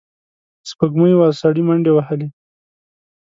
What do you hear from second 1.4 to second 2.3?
سړی منډې وهلې.